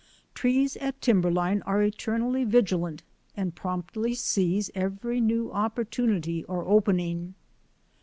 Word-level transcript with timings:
Trees 0.33 0.77
at 0.77 0.99
timberline 0.99 1.61
are 1.61 1.83
eternally 1.83 2.43
vigilant 2.43 3.03
and 3.37 3.53
promptly 3.53 4.15
seize 4.15 4.71
every 4.73 5.21
new 5.21 5.51
opportunity 5.51 6.43
or 6.45 6.65
opening. 6.65 7.35